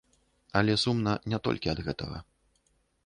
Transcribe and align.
Але 0.61 0.77
сумна 0.83 1.13
не 1.33 1.41
толькі 1.49 1.73
ад 1.75 1.79
гэтага. 1.89 2.17